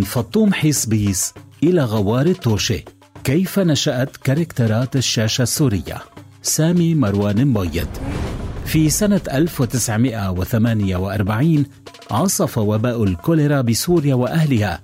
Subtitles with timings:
[0.00, 2.84] من فطوم حيصبيس إلى غوار التوشي
[3.24, 5.98] كيف نشأت كاركترات الشاشة السورية؟
[6.42, 7.88] سامي مروان مبيض
[8.64, 11.64] في سنة 1948
[12.10, 14.80] عصف وباء الكوليرا بسوريا وأهلها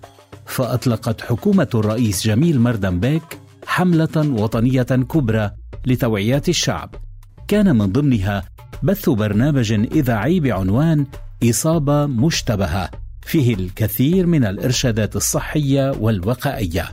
[0.46, 5.50] فأطلقت حكومة الرئيس جميل مردنبيك حملة وطنية كبرى
[5.86, 6.94] لتوعية الشعب.
[7.48, 8.44] كان من ضمنها
[8.82, 11.06] بث برنامج إذاعي بعنوان
[11.50, 13.05] إصابة مشتبهة.
[13.26, 16.88] فيه الكثير من الإرشادات الصحية والوقائية.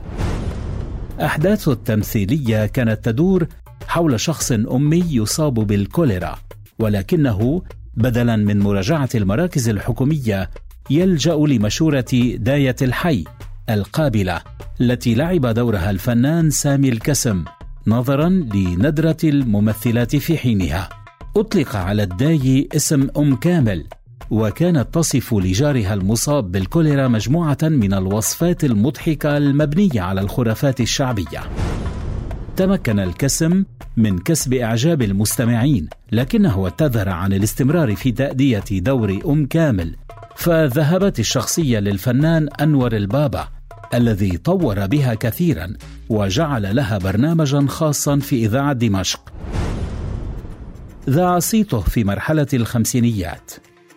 [1.20, 3.46] أحداث التمثيلية كانت تدور
[3.88, 6.38] حول شخص أمي يصاب بالكوليرا
[6.78, 7.62] ولكنه
[7.94, 10.50] بدلا من مراجعة المراكز الحكومية
[10.90, 13.24] يلجأ لمشورة داية الحي
[13.70, 14.40] القابلة
[14.80, 17.44] التي لعب دورها الفنان سامي الكسم
[17.86, 20.88] نظرا لندرة الممثلات في حينها.
[21.36, 23.84] أطلق على الداي اسم أم كامل
[24.30, 31.40] وكانت تصف لجارها المصاب بالكوليرا مجموعة من الوصفات المضحكة المبنية على الخرافات الشعبية.
[32.56, 33.64] تمكن الكسم
[33.96, 39.96] من كسب إعجاب المستمعين، لكنه اعتذر عن الاستمرار في تأدية دور أم كامل،
[40.36, 43.48] فذهبت الشخصية للفنان أنور البابا
[43.94, 45.72] الذي طور بها كثيرا
[46.08, 49.32] وجعل لها برنامجا خاصا في إذاعة دمشق.
[51.10, 53.50] ذاع صيته في مرحلة الخمسينيات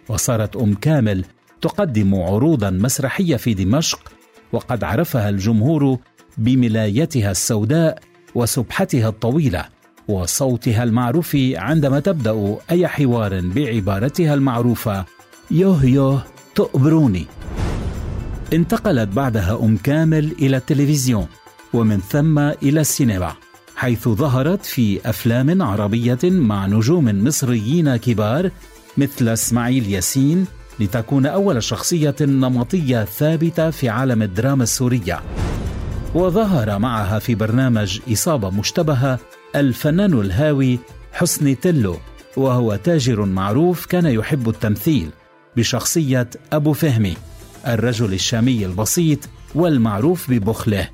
[0.10, 1.26] وصارت أم كامل
[1.62, 4.12] تقدم عروضا مسرحية في دمشق
[4.52, 5.98] وقد عرفها الجمهور
[6.38, 8.00] بملايتها السوداء
[8.36, 9.66] وسبحتها الطويلة
[10.08, 15.06] وصوتها المعروف عندما تبدأ أي حوار بعبارتها المعروفة
[15.52, 16.24] يوه يوه
[16.56, 17.26] تقبروني
[18.54, 21.28] انتقلت بعدها أم كامل إلى التلفزيون
[21.74, 23.34] ومن ثم إلى السينما
[23.76, 28.52] حيث ظهرت في أفلام عربية مع نجوم مصريين كبار
[28.98, 30.46] مثل إسماعيل ياسين
[30.80, 35.22] لتكون أول شخصية نمطية ثابتة في عالم الدراما السورية.
[36.16, 39.20] وظهر معها في برنامج إصابة مشتبهة
[39.56, 40.80] الفنان الهاوي
[41.14, 41.98] حسني تلو
[42.38, 45.10] وهو تاجر معروف كان يحب التمثيل
[45.58, 47.18] بشخصية أبو فهمي
[47.68, 49.20] الرجل الشامي البسيط
[49.56, 50.90] والمعروف ببخله.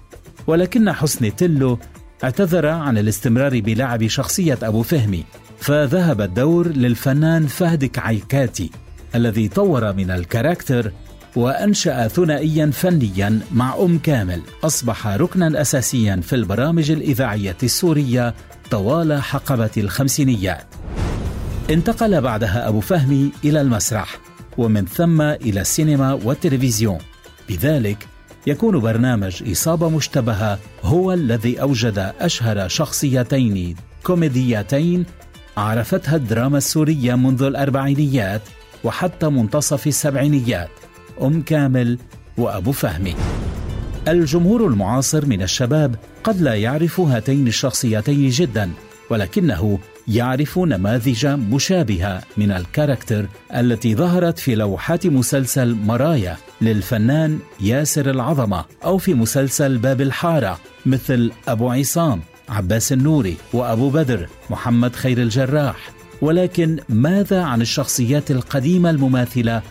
[0.48, 1.80] ولكن حسني تلو
[2.24, 5.24] اعتذر عن الاستمرار بلعب شخصية أبو فهمي
[5.64, 8.70] فذهب الدور للفنان فهد كعيكاتي
[9.16, 10.92] الذي طور من الكاركتر
[11.36, 14.42] وأنشأ ثنائيا فنيا مع أم كامل.
[14.64, 18.34] أصبح ركنا أساسيا في البرامج الإذاعية السورية
[18.72, 20.66] طوال حقبة الخمسينيات.
[21.70, 24.18] انتقل بعدها أبو فهمي إلى المسرح
[24.58, 27.00] ومن ثم إلى السينما والتلفزيون.
[27.50, 28.08] بذلك
[28.48, 35.06] يكون برنامج إصابة مشتبهة هو الذي أوجد أشهر شخصيتين كوميديتين
[35.58, 38.42] عرفتها الدراما السورية منذ الأربعينيات
[38.84, 40.70] وحتى منتصف السبعينيات.
[41.22, 41.98] أم كامل
[42.38, 43.16] وأبو فهمي.
[44.08, 48.72] الجمهور المعاصر من الشباب قد لا يعرف هاتين الشخصيتين جدا
[49.10, 53.26] ولكنه يعرف نماذج مشابهة من الكاركتر
[53.56, 61.32] التي ظهرت في لوحات مسلسل مرايا للفنان ياسر العظمة أو في مسلسل باب الحارة مثل
[61.48, 62.22] أبو عصام.
[62.50, 65.92] عباس النوري وأبو بدر محمد خير الجراح.
[66.22, 69.62] ولكن ماذا عن الشخصيات القديمة المماثلة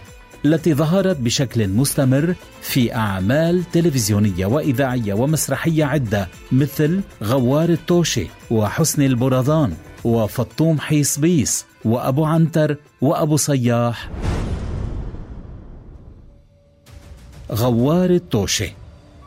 [0.44, 9.74] التي ظهرت بشكل مستمر في أعمال تلفزيونية وإذاعية ومسرحية عدة مثل غوار التوشي وحسن البرذان
[10.04, 14.10] وفطوم حيصبيس وأبو عنتر وأبو صياح.
[17.52, 18.72] غوار التوشي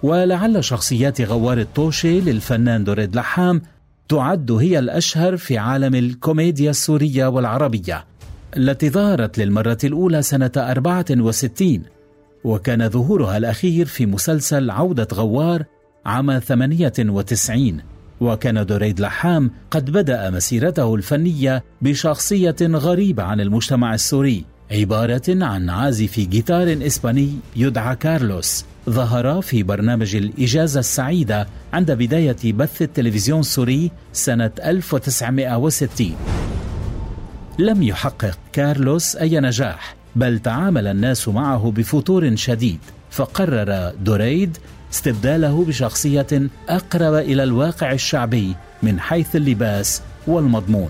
[0.04, 3.62] ولعل شخصيات غوار الطوشي للفنان دوريد لحام
[4.10, 8.06] تعد هي الأشهر في عالم الكوميديا السورية والعربية
[8.58, 11.82] التي ظهرت للمرة الأولى سنة 64
[12.44, 15.64] وكان ظهورها الأخير في مسلسل عودة غوار
[16.06, 17.82] عام 98
[18.22, 24.46] وكان دريد لحام قد بدأ مسيرته الفنية بشخصية غريبة عن المجتمع السوري.
[24.72, 28.66] عبارة عن عازف جيتار إسباني يدعى كارلوس.
[28.90, 36.16] ظهر في برنامج الإجازة السعيدة عند بداية بث التلفزيون السوري سنة 1960
[37.60, 42.80] لم يحقق كارلوس أي نجاح بل تعامل الناس معه بفتور شديد.
[43.12, 44.58] فقرر دوريد
[44.94, 50.90] استبداله بشخصية أقرب إلى الواقع الشعبي من حيث اللباس والمضمون.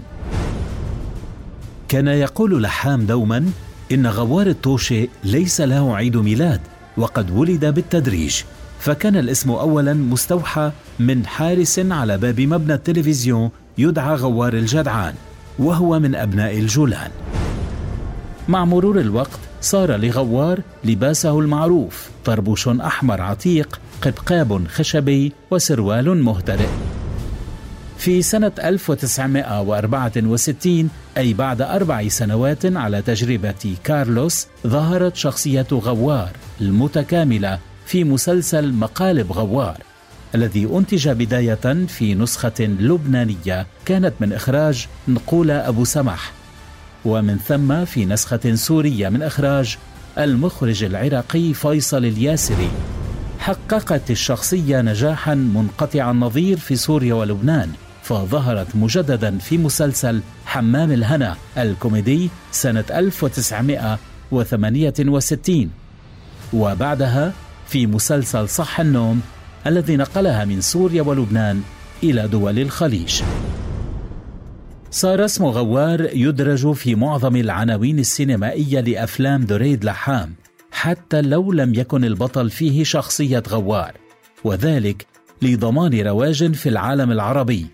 [1.90, 3.46] كان يقول لحام دوما
[3.92, 6.62] إن غوار الطوشي ليس له عيد ميلاد
[6.98, 8.42] وقد ولد بالتدريج.
[8.80, 15.14] فكان الاسم اولا مستوحى من حارس على باب مبنى التلفزيون يدعى غوار الجدعان
[15.60, 17.12] وهو من أبناء الجولان.
[18.48, 26.70] مع مرور الوقت صار لغوار لباسه المعروف طربوش أحمر عتيق قبقاب خشبي وسروال مهترئ.
[27.98, 36.32] في سنة 1964 أي بعد أربع سنوات على تجربة كارلوس ظهرت شخصية غوار
[36.62, 39.78] المتكاملة في مسلسل مقالب غوار
[40.36, 46.32] الذي أنتج بداية في نسخة لبنانية كانت من إخراج نقولة أبو سمح
[47.06, 49.78] ومن ثم في نسخة سورية من إخراج
[50.18, 52.72] المخرج العراقي فيصل الياسري.
[53.40, 57.72] حققت الشخصية نجاحا منقطع النظير في سوريا ولبنان.
[58.06, 65.72] فظهرت مجددا في مسلسل حمام الهنا الكوميدي سنة 1968
[66.54, 67.34] وبعدها
[67.68, 69.22] في مسلسل صح النوم
[69.68, 71.62] الذي نقلها من سوريا ولبنان
[72.04, 73.22] إلى دول الخليج.
[74.92, 80.34] صار اسم غوار يدرج في معظم العناوين السينمائية لأفلام دريد لحام
[80.72, 83.92] حتى لو لم يكن البطل فيه شخصية غوار
[84.44, 85.06] وذلك
[85.42, 87.68] لضمان رواج في العالم العربي.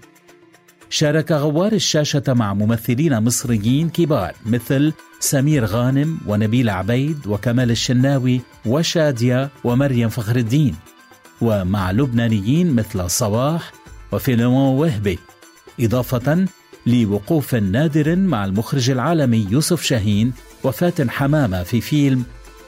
[0.93, 9.49] شارك غوار الشاشة مع ممثلين مصريين كبار مثل سمير غانم ونبيل عبيد وكمال الشناوي وشادية
[9.63, 10.75] ومريم فخر الدين
[11.41, 13.71] ومع لبنانيين مثل صباح
[14.11, 15.19] وفيلمون وهبي
[15.79, 16.45] إضافة
[16.85, 20.33] لوقوف نادر مع المخرج العالمي يوسف شاهين
[20.63, 22.23] وفاتن حمامة في فيلم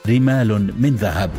[0.08, 1.30] رمال من ذهب.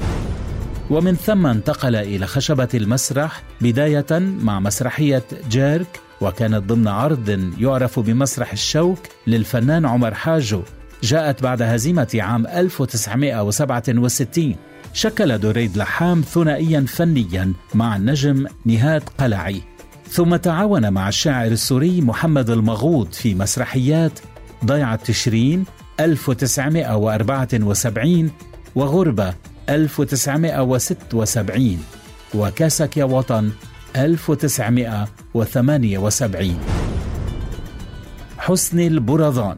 [0.90, 8.52] ومن ثم انتقل إلى خشبة المسرح بداية مع مسرحية جيرك وكانت ضمن عرض يعرف بمسرح
[8.52, 10.62] الشوك للفنان عمر حاجو
[11.04, 14.56] جاءت بعد هزيمة عام 1967
[14.94, 19.62] شكل دريد لحام ثنائيا فنيا مع النجم نهاد قلعي.
[20.10, 24.20] ثم تعاون مع الشاعر السوري محمد المغوط في مسرحيات
[24.66, 25.66] ضيعة تشرين
[26.00, 28.32] 1974
[28.76, 29.34] وغربة
[29.70, 31.78] 1976
[32.36, 33.52] وكاسك يا وطن
[33.95, 36.59] 1978
[38.38, 39.57] حسني البرذان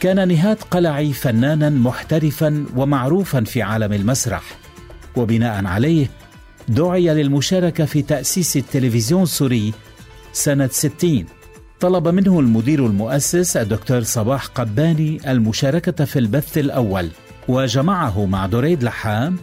[0.00, 4.42] كان نهاد قلعي فنانا محترفا ومعروفا في عالم المسرح.
[5.16, 6.10] وبناء عليه
[6.68, 9.72] دعي للمشاركة في تأسيس التلفزيون السوري
[10.32, 11.24] سنة 60
[11.80, 17.08] طلب منه المدير المؤسس الدكتور صباح قباني المشاركة في البث الأول.
[17.48, 19.36] وجمعه مع دريد لحام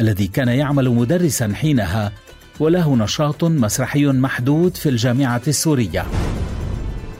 [0.00, 2.12] الذي كان يعمل مدرسا حينها
[2.60, 6.06] وله نشاط مسرحي محدود في الجامعة السورية.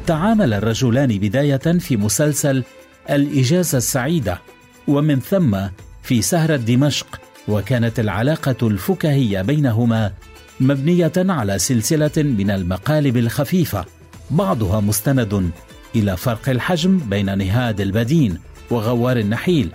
[0.06, 2.64] تعامل الرجلان بداية في مسلسل
[3.10, 4.40] الإجازة السعيدة
[4.88, 5.56] ومن ثم
[6.02, 10.12] في سهرة دمشق وكانت العلاقة الفكاهية بينهما
[10.60, 13.84] مبنية على سلسلة من المقالب الخفيفة
[14.30, 15.50] بعضها مستند
[15.94, 18.38] إلى فرق الحجم بين نهاد البدين
[18.70, 19.72] وغوار النحيل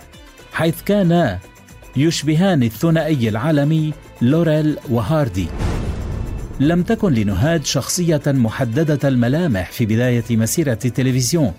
[0.52, 1.38] حيث كانا
[1.96, 5.46] يشبهان الثنائي العالمي لوريل وهاردي.
[6.60, 11.52] لم تكن لنهاد شخصية محددة الملامح في بداية مسيرة التلفزيون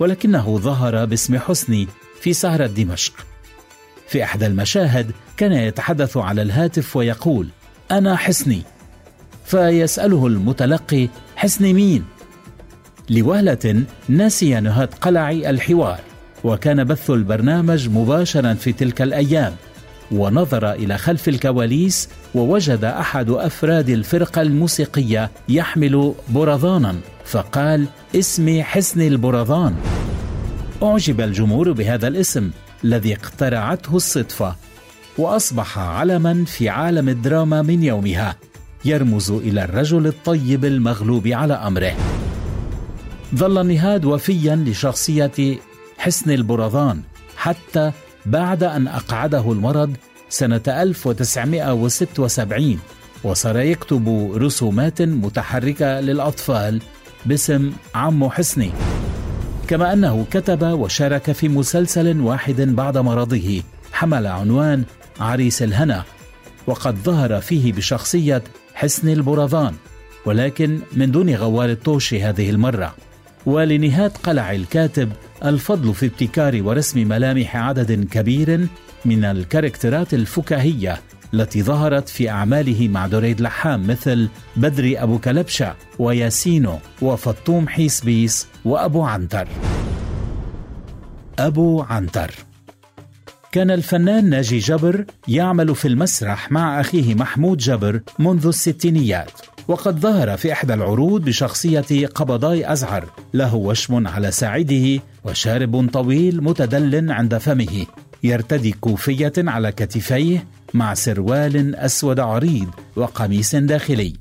[0.00, 1.88] ولكنه ظهر باسم حسني
[2.20, 3.12] في سهرة دمشق.
[4.08, 7.48] في إحدى المشاهد كان يتحدث على الهاتف ويقول
[7.90, 8.62] أنا حسني.
[9.44, 12.04] فيسأله المتلقي حسني مين؟
[13.10, 16.00] لوهلة نسي نهاد قلعي الحوار
[16.44, 19.56] وكان بث البرنامج مباشرا في تلك الأيام.
[20.12, 29.74] ونظر إلى خلف الكواليس ووجد أحد أفراد الفرقة الموسيقية يحمل برذانا فقال اسمي حسن البرذان
[30.82, 32.50] أعجب الجمهور بهذا الاسم
[32.84, 34.56] الذي اقترعته الصدفة
[35.18, 38.36] وأصبح علما في عالم الدراما من يومها
[38.84, 41.92] يرمز إلى الرجل الطيب المغلوب على أمره.
[43.34, 45.58] ظل النهاد وفيا لشخصية
[45.98, 47.02] حسن البرذان
[47.36, 47.92] حتى
[48.26, 49.96] بعد أن أقعده المرض
[50.28, 52.78] سنة 1976
[53.24, 56.80] وصار يكتب رسومات متحركة للأطفال
[57.26, 58.70] باسم عمو حسني.
[59.68, 63.62] كما أنه كتب وشارك في مسلسل واحد بعد مرضه
[63.92, 64.84] حمل عنوان
[65.20, 66.04] عريس الهنا
[66.66, 68.42] وقد ظهر فيه بشخصية
[68.74, 69.74] حسن البرذان
[70.26, 72.94] ولكن من دون غوار الطوشي هذه المرة.
[73.46, 75.12] ولنهاد قلع الكاتب
[75.44, 78.66] الفضل في ابتكار ورسم ملامح عدد كبير
[79.04, 81.00] من الكاركترات الفكاهية
[81.34, 89.02] التي ظهرت في أعماله مع دريد لحام مثل بدري أبو كلبشة وياسينو وفطوم حيسبيس وأبو
[89.02, 89.48] عنتر.
[91.38, 92.30] أبو عنتر.
[93.54, 99.30] كان الفنان ناجي جبر يعمل في المسرح مع أخيه محمود جبر منذ الستينيات
[99.68, 107.10] وقد ظهر في إحدى العروض بشخصية قبضاي أزعر له وشم على ساعده وشارب طويل متدل
[107.10, 107.86] عند فمه.
[108.22, 114.12] يرتدي كوفية على كتفيه مع سروال أسود عريض وقميص داخلي.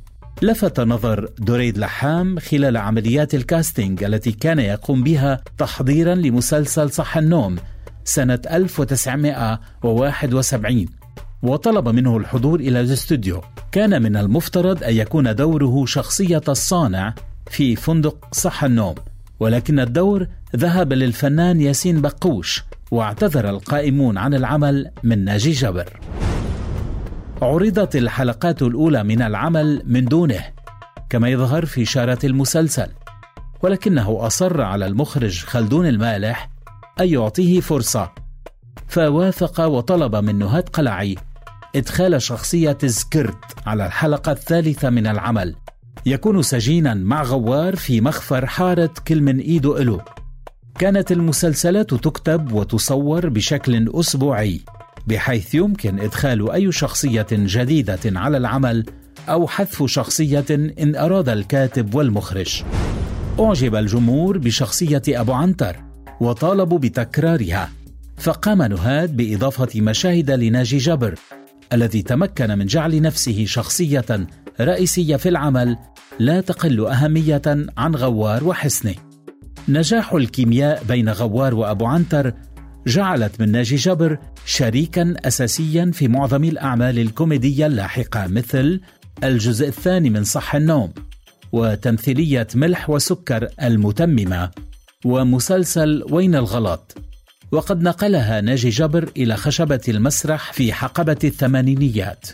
[0.42, 7.56] لفت نظر دريد لحام خلال عمليات الكاستينج التي كان يقوم بها تحضيرا لمسلسل صح النوم
[8.06, 10.86] سنة 1971
[11.44, 13.42] وطلب منه الحضور إلى الاستوديو.
[13.72, 17.14] كان من المفترض أن يكون دوره شخصية الصانع
[17.52, 18.96] في فندق صح النوم
[19.40, 26.00] ولكن الدور ذهب للفنان ياسين بقوش واعتذر القائمون عن العمل من ناجي جبر
[27.42, 30.44] عرضت الحلقات الأولى من العمل من دونه
[31.10, 32.88] كما يظهر في شارة المسلسل
[33.62, 36.50] ولكنه أصر على المخرج خلدون المالح
[37.00, 38.12] أن يعطيه فرصة.
[38.88, 41.16] فوافق وطلب من نهاد قلعي
[41.76, 45.56] إدخال شخصية سكرت على الحلقة الثالثة من العمل.
[46.06, 50.02] يكون سجينا مع غوار في مخفر حارة كل من إيده إلو.
[50.80, 54.62] كانت المسلسلات تكتب وتصور بشكل أسبوعي
[55.08, 58.86] بحيث يمكن إدخال أي شخصية جديدة على العمل
[59.30, 62.64] أو حذف شخصية إن أراد الكاتب والمخرج.
[63.40, 65.93] أعجب الجمهور بشخصية أبو عنتر.
[66.20, 67.70] وطالبوا بتكرارها
[68.18, 71.16] فقام نهاد بإضافة مشاهد لناجي جبر
[71.74, 74.06] الذي تمكن من جعل نفسه شخصية
[74.62, 75.78] رئيسية في العمل
[76.20, 77.42] لا تقل أهمية
[77.78, 78.96] عن غوار وحسنه.
[79.70, 82.34] نجاح الكيمياء بين غوار وأبو عنتر
[82.88, 88.82] جعلت من ناجي جبر شريكا أساسيا في معظم الأعمال الكوميدية اللاحقة مثل
[89.24, 90.94] الجزء الثاني من صح النوم
[91.52, 94.52] وتمثيلية ملح وسكر المتممة
[95.06, 96.96] ومسلسل وين الغلط؟
[97.52, 102.26] وقد نقلها ناجي جبر إلى خشبة المسرح في حقبة الثمانينيات.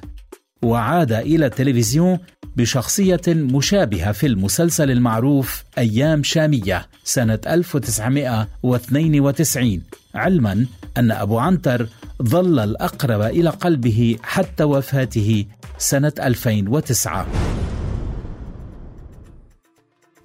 [0.63, 2.19] وعاد إلى التلفزيون
[2.55, 9.81] بشخصية مشابهة في المسلسل المعروف أيام شامية سنة 1992
[10.15, 10.65] علما
[10.97, 11.87] أن أبو عنتر
[12.23, 15.45] ظل الأقرب إلى قلبه حتى وفاته
[15.77, 17.27] سنة 2009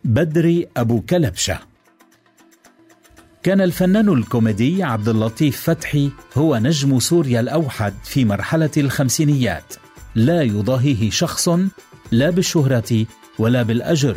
[0.04, 1.58] بدري أبو كلبشة.
[3.44, 9.74] كان الفنان الكوميدي عبد اللطيف فتحي هو نجم سوريا الأوحد في مرحلة الخمسينيات.
[10.14, 11.48] لا يضاهيه شخص
[12.10, 13.06] لا بالشهرة
[13.38, 14.16] ولا بالأجر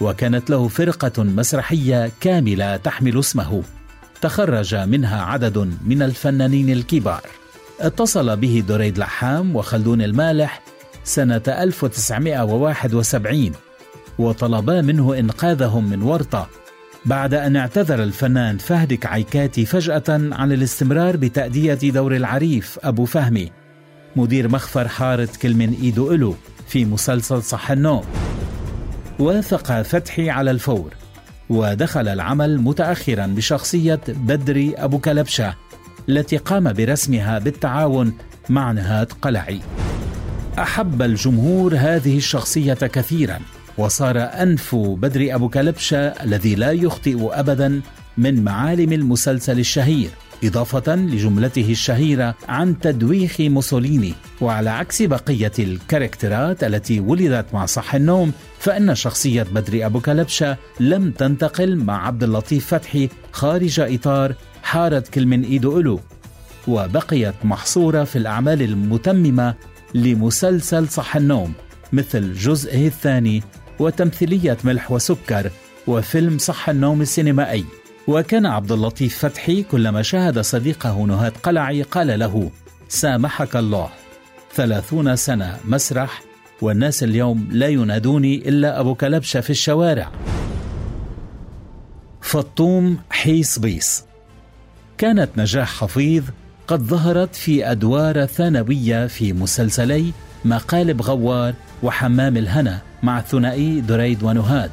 [0.00, 3.62] وكانت له فرقة مسرحية كاملة تحمل اسمه.
[4.20, 7.22] تخرج منها عدد من الفنانين الكبار.
[7.80, 10.62] اتصل به دريد لحام وخلدون المالح
[11.04, 13.52] سنة 1971
[14.18, 16.48] وطلبا منه إنقاذهم من ورطة
[17.06, 23.52] بعد أن اعتذر الفنان فهد كعيكاتي فجأة عن الاستمرار بتأدية دور العريف أبو فهمي
[24.16, 26.34] مدير مخفر حارة كل من إيدو إلو
[26.68, 28.04] في مسلسل صح النوم
[29.18, 30.94] وافق فتحي على الفور
[31.48, 35.54] ودخل العمل متأخرا بشخصية بدري أبو كلبشة
[36.08, 38.12] التي قام برسمها بالتعاون
[38.48, 39.60] مع نهاد قلعي.
[40.58, 43.38] أحب الجمهور هذه الشخصية كثيرا.
[43.78, 47.80] وصار أنف بدري أبو كلبشة الذي لا يخطئ أبدا
[48.18, 50.10] من معالم المسلسل الشهير
[50.44, 54.14] إضافة لجملته الشهيرة عن تدويخ موسوليني.
[54.40, 61.10] وعلى عكس بقية الكاركترات التي ولدت مع صح النوم فإن شخصية بدري أبو كلبشة لم
[61.10, 66.00] تنتقل مع عبد اللطيف فتحي خارج إطار حارة كل من إيدو إلو
[66.68, 69.54] وبقيت محصورة في الأعمال المتممة
[69.94, 71.52] لمسلسل صح النوم
[71.92, 73.42] مثل جزئه الثاني
[73.78, 75.50] وتمثيلية ملح وسكر
[75.86, 77.64] وفيلم صح النوم السينمائي.
[78.08, 82.50] وكان عبد اللطيف فتحي كلما شاهد صديقه نهاد قلعي قال له
[82.88, 83.88] سامحك الله.
[84.54, 86.22] ثلاثون سنة مسرح
[86.62, 90.10] والناس اليوم لا ينادوني إلا أبو كلبشة في الشوارع.
[92.20, 94.04] فطوم حيص بيص.
[94.98, 96.24] كانت نجاح حفيظ
[96.66, 100.12] قد ظهرت في أدوار ثانوية في مسلسلي
[100.46, 104.70] مقالب غوار وحمام الهنا مع الثنائي دريد ونهاد.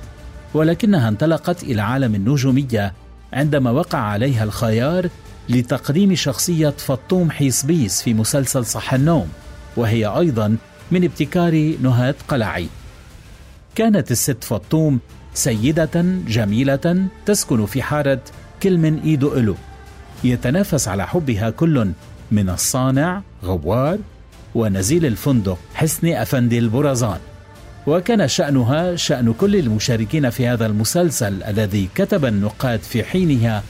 [0.54, 2.94] ولكنها انطلقت إلى عالم النجومية
[3.34, 5.10] عندما وقع عليها الخيار
[5.50, 9.28] لتقديم شخصية فطوم حيصبيس في مسلسل صح النوم
[9.78, 10.58] وهي أيضا
[10.92, 12.68] من ابتكار نهاد قلعي.
[13.76, 15.00] كانت الست فطوم
[15.34, 18.22] سيدة جميلة تسكن في حارة
[18.64, 19.56] كل من إيدو إلو.
[20.24, 21.92] يتنافس على حبها كل
[22.32, 23.98] من الصانع غوار
[24.56, 27.20] ونزيل الفندق حسني أفندي البرزان.
[27.88, 33.64] وكان شأنها شأن كل المشاركين في هذا المسلسل الذي كتب النقاد في حينها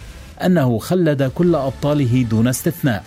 [0.46, 3.04] أنه خلد كل أبطاله دون استثناء.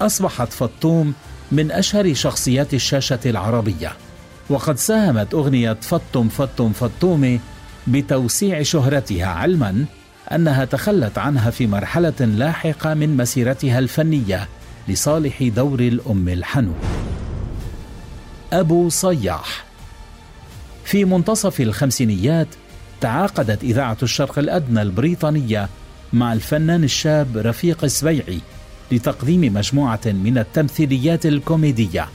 [0.00, 1.14] أصبحت فطوم
[1.52, 3.92] من أشهر شخصيات الشاشة العربية.
[4.50, 7.40] وقد ساهمت أغنية فطم فطم فطومي
[7.86, 9.84] بتوسيع شهرتها علما
[10.32, 14.48] أنها تخلت عنها في مرحلة لاحقة من مسيرتها الفنية
[14.88, 16.72] لصالح دور الأم الحنو
[18.52, 19.64] أبو صياح.
[20.84, 22.48] في منتصف الخمسينيات
[23.00, 25.68] تعاقدت إذاعة الشرق الأدنى البريطانية
[26.12, 28.40] مع الفنان الشاب رفيق السبيعي
[28.92, 32.08] لتقديم مجموعة من التمثيليات الكوميدية.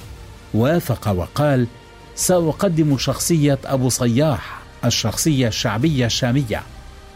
[0.54, 1.68] وافق وقال
[2.16, 6.64] سأقدم شخصية أبو صياح الشخصية الشعبية الشامية.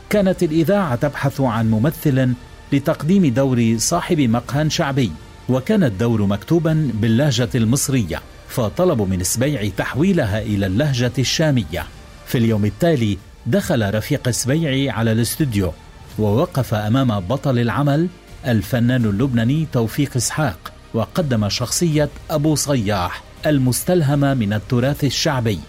[0.10, 2.34] كانت الإذاعة تبحث عن ممثل
[2.74, 5.12] لتقديم دور صاحب مقهى شعبي
[5.50, 8.22] وكان الدور مكتوبا باللهجة المصرية.
[8.56, 11.88] فطلبوا من سبيعي تحويلها إلى اللهجة الشامية.
[12.26, 15.74] في اليوم التالي دخل رفيق سبيعي على الاستوديو
[16.20, 18.08] ووقف أمام بطل العمل
[18.48, 25.60] الفنان اللبناني توفيق إسحاق وقدم شخصية أبو صياح المستلهمة من التراث الشعبي.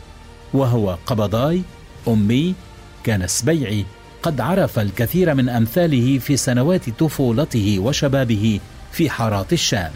[0.55, 1.63] وهو قبضاي
[2.09, 2.55] أمي
[3.05, 3.85] كان سبيعي
[4.23, 8.61] قد عرف الكثير من أمثاله في سنوات طفولته وشبابه
[8.93, 9.91] في حارات الشام.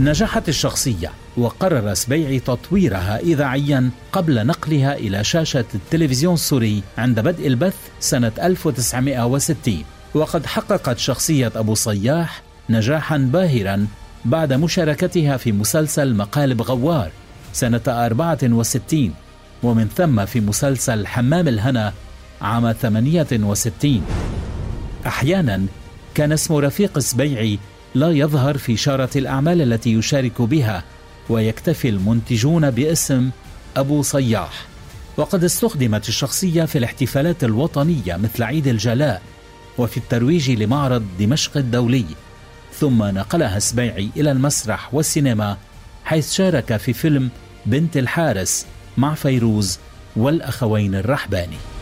[0.00, 7.74] نجحت الشخصية وقرر سبيعي تطويرها إذاعيا قبل نقلها إلى شاشة التلفزيون السوري عند بدء البث
[8.00, 9.84] سنة 1960
[10.14, 13.86] وقد حققت شخصية أبو صياح نجاحا باهرا
[14.24, 17.10] بعد مشاركتها في مسلسل مقالب غوار
[17.52, 19.14] سنة 64
[19.62, 21.92] ومن ثم في مسلسل حمام الهنا
[22.42, 24.02] عام 68
[25.06, 25.66] أحيانا
[26.14, 27.58] كان اسم رفيق السبيعي
[27.94, 30.84] لا يظهر في شارة الأعمال التي يشارك بها
[31.28, 33.30] ويكتفي المنتجون باسم
[33.76, 34.66] أبو صياح.
[35.16, 39.22] وقد استخدمت الشخصية في الاحتفالات الوطنية مثل عيد الجلاء
[39.78, 42.04] وفي الترويج لمعرض دمشق الدولي.
[42.80, 45.56] ثم نقلها السبيعي إلى المسرح والسينما
[46.04, 47.30] حيث شارك في فيلم
[47.66, 49.78] بنت الحارس مع فيروز
[50.16, 51.73] والأخوين الرحباني.